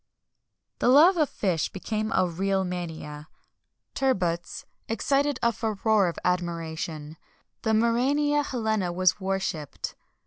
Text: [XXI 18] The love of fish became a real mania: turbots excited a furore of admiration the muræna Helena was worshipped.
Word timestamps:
[XXI 0.01 0.07
18] 0.77 0.77
The 0.79 0.87
love 0.87 1.17
of 1.17 1.29
fish 1.29 1.69
became 1.69 2.11
a 2.15 2.25
real 2.27 2.63
mania: 2.63 3.27
turbots 3.93 4.65
excited 4.89 5.37
a 5.43 5.51
furore 5.53 6.07
of 6.09 6.17
admiration 6.25 7.17
the 7.61 7.69
muræna 7.73 8.43
Helena 8.43 8.91
was 8.91 9.19
worshipped. 9.21 9.93